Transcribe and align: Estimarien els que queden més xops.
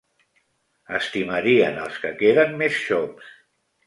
Estimarien 0.99 1.77
els 1.83 1.99
que 2.05 2.13
queden 2.21 2.57
més 2.63 2.79
xops. 2.87 3.29